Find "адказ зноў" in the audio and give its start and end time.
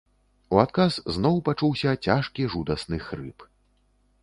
0.61-1.35